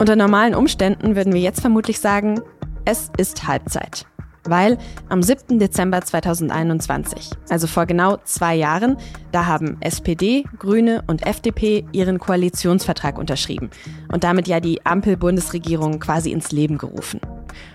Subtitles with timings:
[0.00, 2.40] Unter normalen Umständen würden wir jetzt vermutlich sagen,
[2.86, 4.06] es ist Halbzeit.
[4.44, 4.78] Weil
[5.10, 5.58] am 7.
[5.58, 8.96] Dezember 2021, also vor genau zwei Jahren,
[9.30, 13.68] da haben SPD, Grüne und FDP ihren Koalitionsvertrag unterschrieben
[14.10, 17.20] und damit ja die Ampel-Bundesregierung quasi ins Leben gerufen.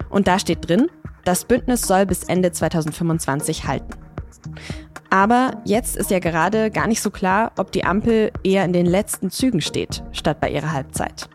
[0.10, 0.88] Und da steht drin,
[1.24, 3.94] das Bündnis soll bis Ende 2025 halten.
[5.16, 8.86] Aber jetzt ist ja gerade gar nicht so klar, ob die Ampel eher in den
[8.86, 11.30] letzten Zügen steht, statt bei ihrer Halbzeit.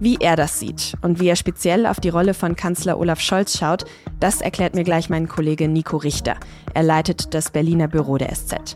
[0.00, 3.58] Wie er das sieht und wie er speziell auf die Rolle von Kanzler Olaf Scholz
[3.58, 3.84] schaut,
[4.20, 6.36] das erklärt mir gleich mein Kollege Nico Richter.
[6.72, 8.74] Er leitet das Berliner Büro der SZ.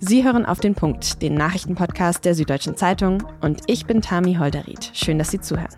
[0.00, 4.90] Sie hören auf den Punkt, den Nachrichtenpodcast der Süddeutschen Zeitung und ich bin Tami Holderried.
[4.92, 5.74] Schön, dass Sie zuhören.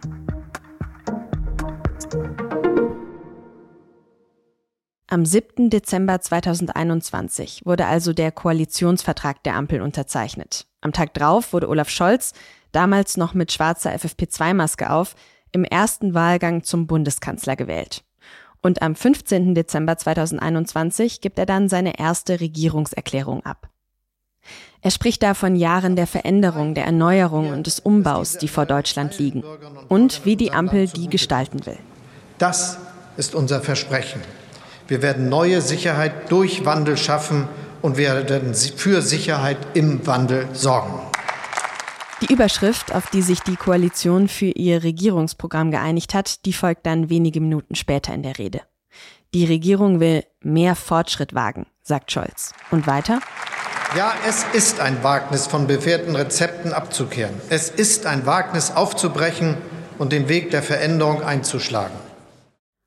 [5.19, 5.69] Am 7.
[5.69, 10.69] Dezember 2021 wurde also der Koalitionsvertrag der Ampel unterzeichnet.
[10.81, 12.35] Am Tag drauf wurde Olaf Scholz,
[12.71, 15.17] damals noch mit schwarzer FFP2-Maske auf,
[15.51, 18.05] im ersten Wahlgang zum Bundeskanzler gewählt.
[18.63, 19.57] Und am 15.
[19.57, 23.71] Dezember 2021 gibt er dann seine erste Regierungserklärung ab.
[24.83, 29.19] Er spricht da von Jahren der Veränderung, der Erneuerung und des Umbaus, die vor Deutschland
[29.19, 29.43] liegen
[29.89, 31.79] und wie die Ampel die gestalten will.
[32.39, 32.79] Das
[33.17, 34.21] ist unser Versprechen.
[34.89, 37.47] Wir werden neue Sicherheit durch Wandel schaffen
[37.83, 40.99] und werden für Sicherheit im Wandel sorgen.
[42.23, 47.11] Die Überschrift, auf die sich die Koalition für ihr Regierungsprogramm geeinigt hat, die folgt dann
[47.11, 48.63] wenige Minuten später in der Rede.
[49.35, 52.55] Die Regierung will mehr Fortschritt wagen, sagt Scholz.
[52.71, 53.21] Und weiter?
[53.95, 57.35] Ja, es ist ein Wagnis, von bewährten Rezepten abzukehren.
[57.51, 59.59] Es ist ein Wagnis, aufzubrechen
[59.99, 62.08] und den Weg der Veränderung einzuschlagen.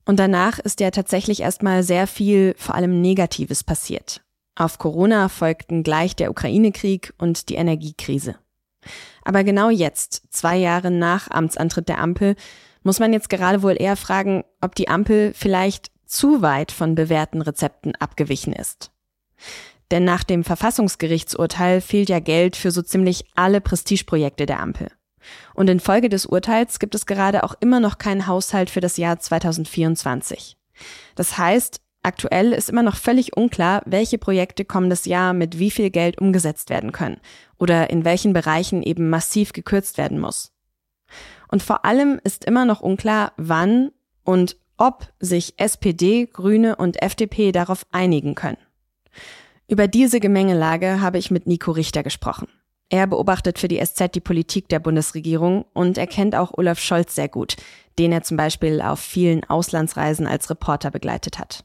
[0.05, 4.21] Und danach ist ja tatsächlich erstmal sehr viel, vor allem Negatives passiert.
[4.55, 8.35] Auf Corona folgten gleich der Ukraine-Krieg und die Energiekrise.
[9.23, 12.35] Aber genau jetzt, zwei Jahre nach Amtsantritt der Ampel,
[12.83, 17.41] muss man jetzt gerade wohl eher fragen, ob die Ampel vielleicht zu weit von bewährten
[17.41, 18.91] Rezepten abgewichen ist.
[19.91, 24.89] Denn nach dem Verfassungsgerichtsurteil fehlt ja Geld für so ziemlich alle Prestigeprojekte der Ampel.
[25.53, 29.19] Und infolge des Urteils gibt es gerade auch immer noch keinen Haushalt für das Jahr
[29.19, 30.57] 2024.
[31.15, 35.91] Das heißt, Aktuell ist immer noch völlig unklar, welche Projekte kommendes Jahr mit wie viel
[35.91, 37.19] Geld umgesetzt werden können
[37.59, 40.51] oder in welchen Bereichen eben massiv gekürzt werden muss.
[41.47, 43.91] Und vor allem ist immer noch unklar, wann
[44.23, 48.57] und ob sich SPD, Grüne und FDP darauf einigen können.
[49.67, 52.47] Über diese Gemengelage habe ich mit Nico Richter gesprochen.
[52.91, 57.15] Er beobachtet für die SZ die Politik der Bundesregierung und er kennt auch Olaf Scholz
[57.15, 57.55] sehr gut,
[57.97, 61.63] den er zum Beispiel auf vielen Auslandsreisen als Reporter begleitet hat.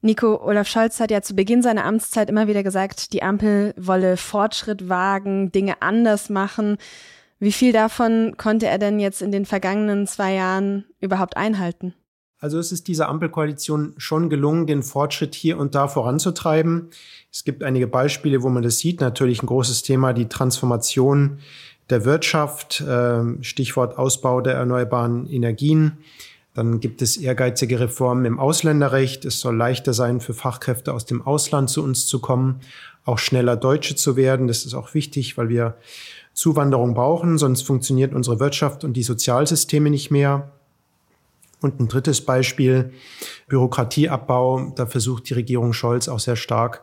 [0.00, 4.16] Nico, Olaf Scholz hat ja zu Beginn seiner Amtszeit immer wieder gesagt, die Ampel wolle
[4.16, 6.78] Fortschritt wagen, Dinge anders machen.
[7.38, 11.92] Wie viel davon konnte er denn jetzt in den vergangenen zwei Jahren überhaupt einhalten?
[12.42, 16.88] Also es ist dieser Ampelkoalition schon gelungen, den Fortschritt hier und da voranzutreiben.
[17.30, 19.00] Es gibt einige Beispiele, wo man das sieht.
[19.00, 21.38] Natürlich ein großes Thema, die Transformation
[21.88, 25.98] der Wirtschaft, ähm, Stichwort Ausbau der erneuerbaren Energien.
[26.52, 29.24] Dann gibt es ehrgeizige Reformen im Ausländerrecht.
[29.24, 32.58] Es soll leichter sein, für Fachkräfte aus dem Ausland zu uns zu kommen,
[33.04, 34.48] auch schneller Deutsche zu werden.
[34.48, 35.76] Das ist auch wichtig, weil wir
[36.34, 40.50] Zuwanderung brauchen, sonst funktioniert unsere Wirtschaft und die Sozialsysteme nicht mehr.
[41.62, 42.92] Und ein drittes Beispiel,
[43.48, 44.72] Bürokratieabbau.
[44.76, 46.82] Da versucht die Regierung Scholz auch sehr stark,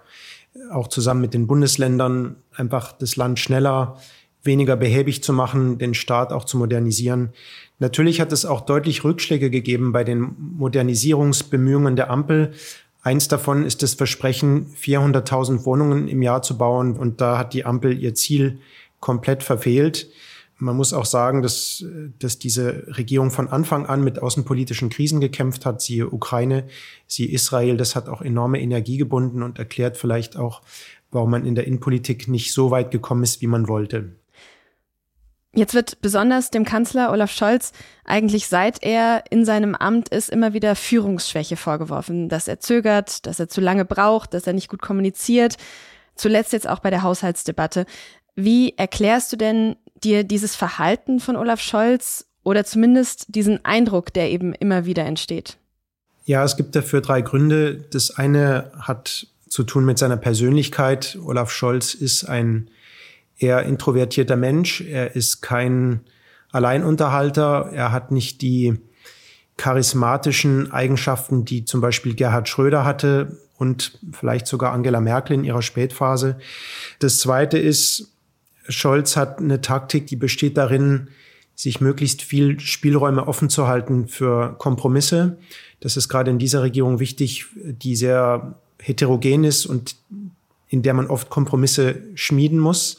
[0.72, 3.98] auch zusammen mit den Bundesländern, einfach das Land schneller,
[4.44, 7.30] weniger behäbig zu machen, den Staat auch zu modernisieren.
[7.80, 12.54] Natürlich hat es auch deutlich Rückschläge gegeben bei den Modernisierungsbemühungen der Ampel.
[13.02, 16.98] Eins davon ist das Versprechen, 400.000 Wohnungen im Jahr zu bauen.
[16.98, 18.60] Und da hat die Ampel ihr Ziel
[19.00, 20.10] komplett verfehlt.
[20.62, 21.86] Man muss auch sagen, dass,
[22.20, 25.82] dass diese Regierung von Anfang an mit außenpolitischen Krisen gekämpft hat.
[25.82, 26.68] Siehe Ukraine,
[27.08, 27.78] siehe Israel.
[27.78, 30.62] Das hat auch enorme Energie gebunden und erklärt vielleicht auch,
[31.12, 34.16] warum man in der Innenpolitik nicht so weit gekommen ist, wie man wollte.
[35.56, 37.72] Jetzt wird besonders dem Kanzler Olaf Scholz
[38.06, 43.40] eigentlich seit er in seinem Amt ist immer wieder Führungsschwäche vorgeworfen, dass er zögert, dass
[43.40, 45.56] er zu lange braucht, dass er nicht gut kommuniziert.
[46.16, 47.86] Zuletzt jetzt auch bei der Haushaltsdebatte.
[48.36, 54.30] Wie erklärst du denn dir dieses Verhalten von Olaf Scholz oder zumindest diesen Eindruck, der
[54.32, 55.58] eben immer wieder entsteht?
[56.26, 57.76] Ja, es gibt dafür drei Gründe.
[57.92, 61.18] Das eine hat zu tun mit seiner Persönlichkeit.
[61.24, 62.70] Olaf Scholz ist ein
[63.38, 64.82] eher introvertierter Mensch.
[64.82, 66.02] Er ist kein
[66.52, 67.72] Alleinunterhalter.
[67.74, 68.80] Er hat nicht die
[69.58, 75.62] charismatischen Eigenschaften, die zum Beispiel Gerhard Schröder hatte und vielleicht sogar Angela Merkel in ihrer
[75.62, 76.38] Spätphase.
[77.00, 78.14] Das Zweite ist,
[78.70, 81.10] Scholz hat eine Taktik, die besteht darin,
[81.56, 85.38] sich möglichst viel Spielräume offen zu halten für Kompromisse.
[85.82, 89.98] Das ist gerade in dieser Regierung wichtig, die sehr heterogen ist und
[90.70, 92.98] in der man oft Kompromisse schmieden muss.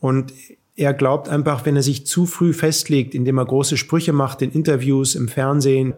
[0.00, 0.32] Und
[0.74, 4.50] er glaubt einfach, wenn er sich zu früh festlegt, indem er große Sprüche macht in
[4.50, 5.94] Interviews, im Fernsehen,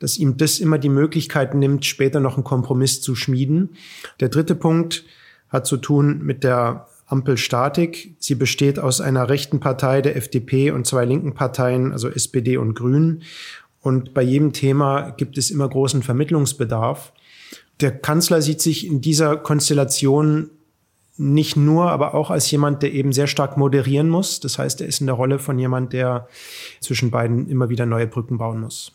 [0.00, 3.70] dass ihm das immer die Möglichkeit nimmt, später noch einen Kompromiss zu schmieden.
[4.20, 5.04] Der dritte Punkt
[5.48, 8.16] hat zu tun mit der Ampelstatik.
[8.18, 12.74] Sie besteht aus einer rechten Partei, der FDP, und zwei linken Parteien, also SPD und
[12.74, 13.22] Grünen.
[13.80, 17.12] Und bei jedem Thema gibt es immer großen Vermittlungsbedarf.
[17.80, 20.50] Der Kanzler sieht sich in dieser Konstellation
[21.16, 24.40] nicht nur, aber auch als jemand, der eben sehr stark moderieren muss.
[24.40, 26.28] Das heißt, er ist in der Rolle von jemand, der
[26.80, 28.92] zwischen beiden immer wieder neue Brücken bauen muss.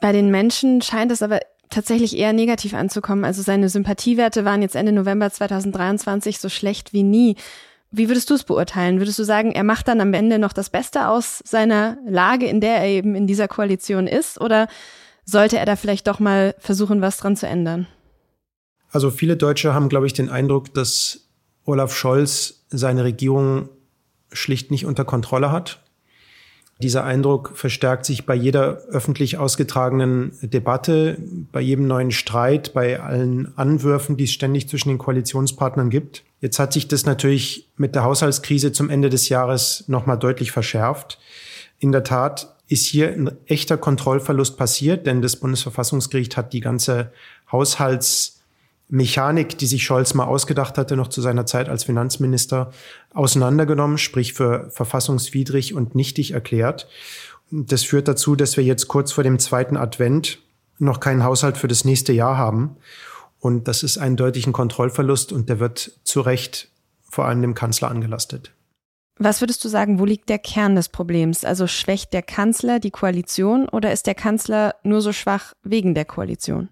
[0.00, 3.24] Bei den Menschen scheint es aber tatsächlich eher negativ anzukommen.
[3.24, 7.36] Also seine Sympathiewerte waren jetzt Ende November 2023 so schlecht wie nie.
[7.90, 8.98] Wie würdest du es beurteilen?
[8.98, 12.60] Würdest du sagen, er macht dann am Ende noch das Beste aus seiner Lage, in
[12.60, 14.40] der er eben in dieser Koalition ist?
[14.40, 14.68] Oder
[15.24, 17.86] sollte er da vielleicht doch mal versuchen, was dran zu ändern?
[18.90, 21.28] Also viele Deutsche haben, glaube ich, den Eindruck, dass
[21.64, 23.68] Olaf Scholz seine Regierung
[24.32, 25.80] schlicht nicht unter Kontrolle hat.
[26.80, 31.18] Dieser Eindruck verstärkt sich bei jeder öffentlich ausgetragenen Debatte,
[31.50, 36.22] bei jedem neuen Streit, bei allen Anwürfen, die es ständig zwischen den Koalitionspartnern gibt.
[36.40, 41.18] Jetzt hat sich das natürlich mit der Haushaltskrise zum Ende des Jahres nochmal deutlich verschärft.
[41.80, 47.10] In der Tat ist hier ein echter Kontrollverlust passiert, denn das Bundesverfassungsgericht hat die ganze
[47.50, 48.37] Haushalts
[48.88, 52.72] Mechanik, die sich Scholz mal ausgedacht hatte, noch zu seiner Zeit als Finanzminister,
[53.12, 56.88] auseinandergenommen, sprich für verfassungswidrig und nichtig erklärt.
[57.50, 60.38] Das führt dazu, dass wir jetzt kurz vor dem zweiten Advent
[60.78, 62.76] noch keinen Haushalt für das nächste Jahr haben.
[63.40, 66.70] Und das ist ein deutlichen Kontrollverlust und der wird zu Recht
[67.02, 68.52] vor allem dem Kanzler angelastet.
[69.18, 71.44] Was würdest du sagen, wo liegt der Kern des Problems?
[71.44, 76.04] Also schwächt der Kanzler die Koalition oder ist der Kanzler nur so schwach wegen der
[76.04, 76.68] Koalition?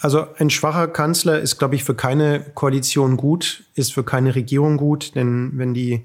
[0.00, 4.76] Also ein schwacher Kanzler ist, glaube ich, für keine Koalition gut, ist für keine Regierung
[4.76, 6.04] gut, denn wenn die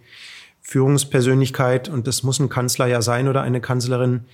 [0.62, 4.26] Führungspersönlichkeit, und das muss ein Kanzler ja sein oder eine Kanzlerin,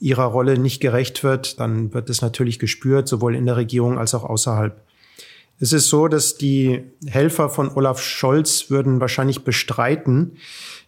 [0.00, 4.14] ihrer Rolle nicht gerecht wird, dann wird es natürlich gespürt, sowohl in der Regierung als
[4.14, 4.82] auch außerhalb.
[5.60, 10.36] Es ist so, dass die Helfer von Olaf Scholz würden wahrscheinlich bestreiten,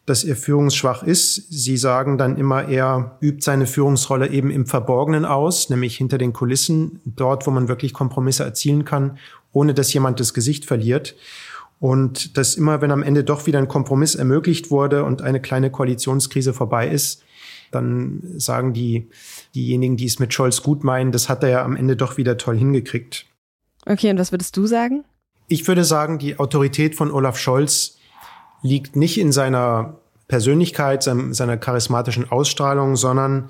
[0.07, 1.35] dass er führungsschwach ist.
[1.51, 6.33] Sie sagen dann immer, er übt seine Führungsrolle eben im Verborgenen aus, nämlich hinter den
[6.33, 9.19] Kulissen, dort, wo man wirklich Kompromisse erzielen kann,
[9.53, 11.17] ohne dass jemand das Gesicht verliert.
[11.79, 15.71] Und dass immer, wenn am Ende doch wieder ein Kompromiss ermöglicht wurde und eine kleine
[15.71, 17.23] Koalitionskrise vorbei ist,
[17.71, 19.09] dann sagen die,
[19.55, 22.39] diejenigen, die es mit Scholz gut meinen, das hat er ja am Ende doch wieder
[22.39, 23.27] toll hingekriegt.
[23.87, 25.05] Okay, und was würdest du sagen?
[25.49, 27.99] Ich würde sagen, die Autorität von Olaf Scholz
[28.63, 29.99] liegt nicht in seiner
[30.29, 33.49] Persönlichkeit, seiner charismatischen Ausstrahlung, sondern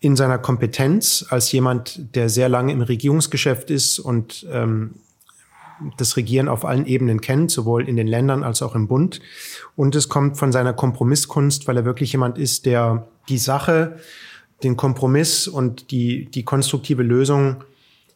[0.00, 4.94] in seiner Kompetenz als jemand, der sehr lange im Regierungsgeschäft ist und ähm,
[5.96, 9.20] das Regieren auf allen Ebenen kennt, sowohl in den Ländern als auch im Bund.
[9.76, 13.98] Und es kommt von seiner Kompromisskunst, weil er wirklich jemand ist, der die Sache,
[14.62, 17.64] den Kompromiss und die, die konstruktive Lösung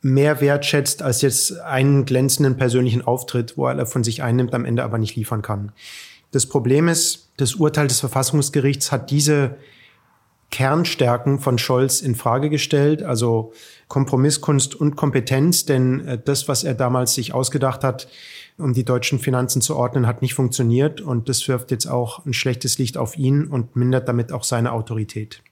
[0.02, 4.82] mehr wertschätzt als jetzt einen glänzenden persönlichen Auftritt, wo er von sich einnimmt, am Ende
[4.82, 5.72] aber nicht liefern kann.
[6.32, 9.56] Das Problem ist, das Urteil des Verfassungsgerichts hat diese
[10.50, 13.52] Kernstärken von Scholz in Frage gestellt, also
[13.88, 18.08] Kompromisskunst und Kompetenz, denn äh, das, was er damals sich ausgedacht hat,
[18.58, 22.34] um die deutschen Finanzen zu ordnen, hat nicht funktioniert und das wirft jetzt auch ein
[22.34, 25.42] schlechtes Licht auf ihn und mindert damit auch seine Autorität.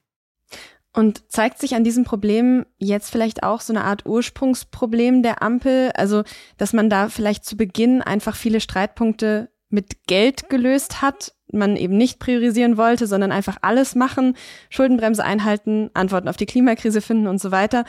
[0.93, 5.93] Und zeigt sich an diesem Problem jetzt vielleicht auch so eine Art Ursprungsproblem der Ampel?
[5.95, 6.25] Also,
[6.57, 11.97] dass man da vielleicht zu Beginn einfach viele Streitpunkte mit Geld gelöst hat, man eben
[11.97, 14.37] nicht priorisieren wollte, sondern einfach alles machen,
[14.69, 17.85] Schuldenbremse einhalten, Antworten auf die Klimakrise finden und so weiter.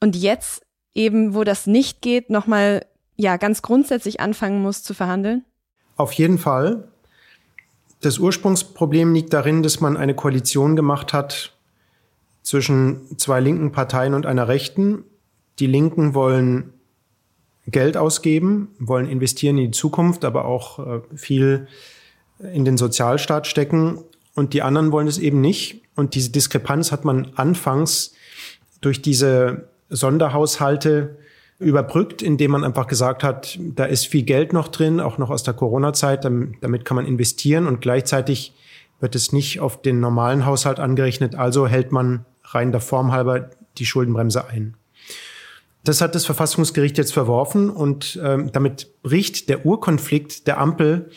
[0.00, 5.44] Und jetzt eben, wo das nicht geht, nochmal ja ganz grundsätzlich anfangen muss zu verhandeln?
[5.96, 6.88] Auf jeden Fall.
[8.00, 11.52] Das Ursprungsproblem liegt darin, dass man eine Koalition gemacht hat,
[12.50, 15.04] zwischen zwei linken Parteien und einer rechten.
[15.60, 16.72] Die Linken wollen
[17.68, 21.68] Geld ausgeben, wollen investieren in die Zukunft, aber auch äh, viel
[22.52, 24.00] in den Sozialstaat stecken.
[24.34, 25.84] Und die anderen wollen es eben nicht.
[25.94, 28.14] Und diese Diskrepanz hat man anfangs
[28.80, 31.18] durch diese Sonderhaushalte
[31.60, 35.44] überbrückt, indem man einfach gesagt hat, da ist viel Geld noch drin, auch noch aus
[35.44, 38.54] der Corona-Zeit, damit kann man investieren und gleichzeitig
[38.98, 43.50] wird es nicht auf den normalen Haushalt angerechnet, also hält man rein der Form halber
[43.78, 44.76] die Schuldenbremse ein.
[45.84, 51.10] Das hat das Verfassungsgericht jetzt verworfen und ähm, damit bricht der Urkonflikt der Ampel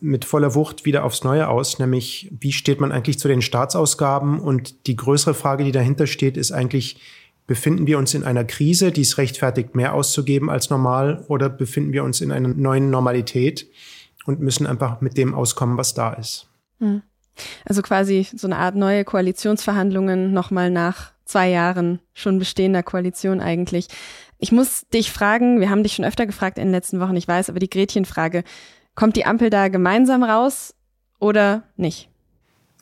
[0.00, 4.40] mit voller Wucht wieder aufs Neue aus, nämlich wie steht man eigentlich zu den Staatsausgaben?
[4.40, 7.00] Und die größere Frage, die dahinter steht, ist eigentlich,
[7.46, 11.92] befinden wir uns in einer Krise, die es rechtfertigt, mehr auszugeben als normal, oder befinden
[11.92, 13.68] wir uns in einer neuen Normalität
[14.26, 16.48] und müssen einfach mit dem auskommen, was da ist?
[16.78, 17.02] Hm.
[17.64, 23.88] Also quasi so eine Art neue Koalitionsverhandlungen nochmal nach zwei Jahren schon bestehender Koalition eigentlich.
[24.38, 27.26] Ich muss dich fragen, wir haben dich schon öfter gefragt in den letzten Wochen, ich
[27.26, 28.44] weiß, aber die Gretchenfrage,
[28.94, 30.74] kommt die Ampel da gemeinsam raus
[31.18, 32.08] oder nicht?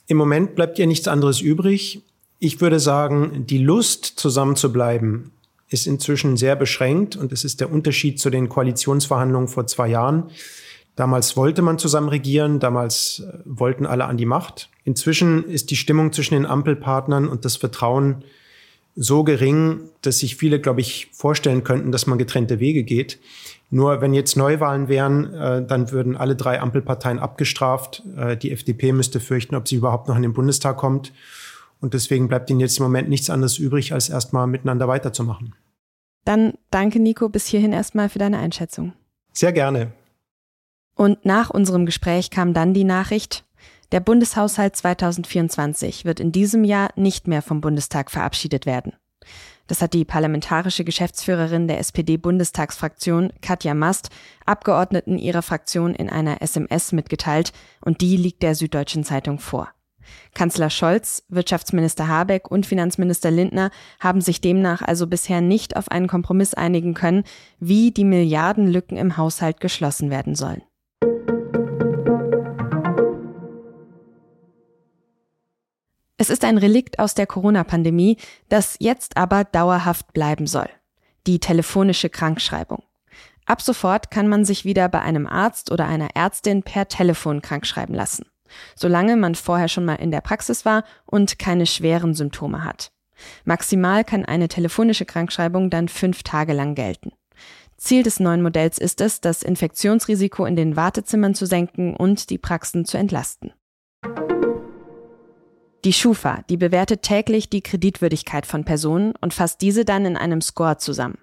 [0.07, 2.03] Im Moment bleibt ihr nichts anderes übrig.
[2.39, 5.31] Ich würde sagen, die Lust zusammenzubleiben
[5.69, 10.31] ist inzwischen sehr beschränkt und es ist der Unterschied zu den Koalitionsverhandlungen vor zwei Jahren.
[10.97, 14.69] Damals wollte man zusammen regieren, damals äh, wollten alle an die Macht.
[14.85, 18.25] Inzwischen ist die Stimmung zwischen den Ampelpartnern und das Vertrauen
[18.97, 23.19] so gering, dass sich viele, glaube ich, vorstellen könnten, dass man getrennte Wege geht.
[23.71, 28.05] Nur wenn jetzt Neuwahlen wären, äh, dann würden alle drei Ampelparteien abgestraft.
[28.17, 31.13] Äh, die FDP müsste fürchten, ob sie überhaupt noch in den Bundestag kommt.
[31.81, 35.55] Und deswegen bleibt ihnen jetzt im Moment nichts anderes übrig, als erstmal miteinander weiterzumachen.
[36.25, 38.93] Dann danke, Nico, bis hierhin erstmal für deine Einschätzung.
[39.33, 39.93] Sehr gerne.
[40.95, 43.45] Und nach unserem Gespräch kam dann die Nachricht,
[43.93, 48.95] der Bundeshaushalt 2024 wird in diesem Jahr nicht mehr vom Bundestag verabschiedet werden.
[49.67, 54.11] Das hat die parlamentarische Geschäftsführerin der SPD-Bundestagsfraktion Katja Mast
[54.45, 59.71] Abgeordneten ihrer Fraktion in einer SMS mitgeteilt und die liegt der Süddeutschen Zeitung vor.
[60.35, 63.71] Kanzler Scholz, Wirtschaftsminister Habeck und Finanzminister Lindner
[64.01, 67.25] haben sich demnach also bisher nicht auf einen Kompromiss einigen können,
[67.59, 70.63] wie die Milliardenlücken im Haushalt geschlossen werden sollen.
[76.17, 78.19] Es ist ein Relikt aus der Corona-Pandemie,
[78.49, 80.69] das jetzt aber dauerhaft bleiben soll.
[81.27, 82.85] Die telefonische Krankschreibung.
[83.47, 87.95] Ab sofort kann man sich wieder bei einem Arzt oder einer Ärztin per Telefon krankschreiben
[87.95, 88.27] lassen,
[88.77, 92.93] solange man vorher schon mal in der Praxis war und keine schweren Symptome hat.
[93.45, 97.13] Maximal kann eine telefonische Krankschreibung dann fünf Tage lang gelten.
[97.77, 102.39] Ziel des neuen Modells ist es, das Infektionsrisiko in den Wartezimmern zu senken und die
[102.39, 103.53] Praxen zu entlasten.
[105.85, 110.41] Die Schufa, die bewertet täglich die Kreditwürdigkeit von Personen und fasst diese dann in einem
[110.41, 111.19] Score zusammen.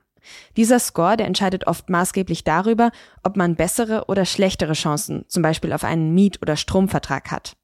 [0.56, 2.92] Dieser Score, der entscheidet oft maßgeblich darüber,
[3.24, 7.58] ob man bessere oder schlechtere Chancen, zum Beispiel auf einen Miet- oder Stromvertrag hat.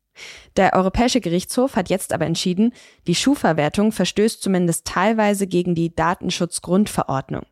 [0.55, 2.73] Der Europäische Gerichtshof hat jetzt aber entschieden,
[3.05, 7.43] die Schufa-Wertung verstößt zumindest teilweise gegen die Datenschutzgrundverordnung.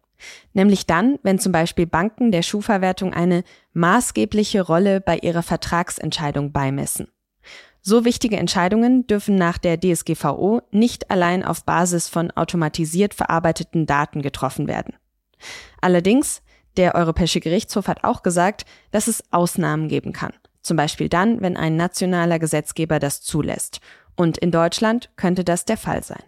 [0.53, 7.09] Nämlich dann, wenn zum Beispiel Banken der Schufa-Wertung eine maßgebliche Rolle bei ihrer Vertragsentscheidung beimessen.
[7.87, 14.23] So wichtige Entscheidungen dürfen nach der DSGVO nicht allein auf Basis von automatisiert verarbeiteten Daten
[14.23, 14.95] getroffen werden.
[15.81, 16.41] Allerdings,
[16.77, 20.33] der Europäische Gerichtshof hat auch gesagt, dass es Ausnahmen geben kann.
[20.63, 23.81] Zum Beispiel dann, wenn ein nationaler Gesetzgeber das zulässt.
[24.15, 26.23] Und in Deutschland könnte das der Fall sein.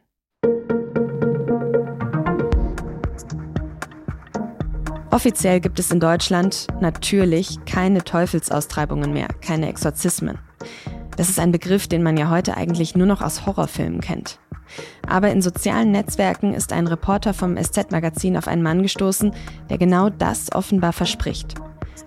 [5.09, 10.37] Offiziell gibt es in Deutschland natürlich keine Teufelsaustreibungen mehr, keine Exorzismen.
[11.17, 14.39] Das ist ein Begriff, den man ja heute eigentlich nur noch aus Horrorfilmen kennt.
[15.07, 19.31] Aber in sozialen Netzwerken ist ein Reporter vom SZ-Magazin auf einen Mann gestoßen,
[19.69, 21.55] der genau das offenbar verspricht.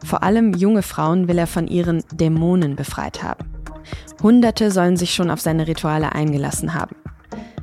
[0.04, 3.44] Vor allem junge Frauen will er von ihren Dämonen befreit haben.
[4.22, 6.94] Hunderte sollen sich schon auf seine Rituale eingelassen haben.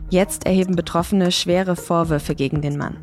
[0.09, 2.97] Jetzt erheben Betroffene schwere Vorwürfe gegen den Mann.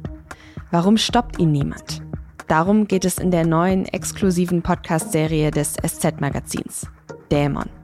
[0.70, 2.02] Warum stoppt ihn niemand?
[2.48, 6.86] Darum geht es in der neuen exklusiven Podcast-Serie des SZ-Magazins.
[7.30, 7.83] Dämon.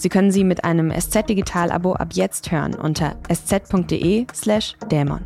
[0.00, 5.20] Sie können sie mit einem SZ Digital Abo ab jetzt hören unter sz.de slash dämon.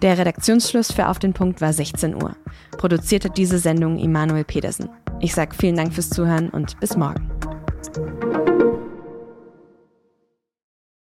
[0.00, 2.36] Der Redaktionsschluss für Auf den Punkt war 16 Uhr.
[2.78, 4.90] Produziert hat diese Sendung Immanuel Pedersen.
[5.18, 7.28] Ich sage vielen Dank fürs Zuhören und bis morgen.